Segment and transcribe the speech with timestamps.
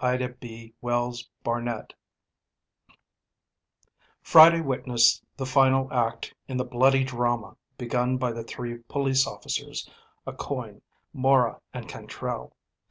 [0.00, 1.28] +DEATH OF CHARLES+
[4.22, 9.86] Friday witnessed the final act in the bloody drama begun by the three police officers,
[10.26, 10.80] Aucoin,
[11.12, 12.54] Mora and Cantrelle.